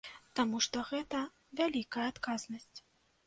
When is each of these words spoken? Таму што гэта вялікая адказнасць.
Таму 0.37 0.61
што 0.65 0.77
гэта 0.91 1.19
вялікая 1.61 2.05
адказнасць. 2.13 2.77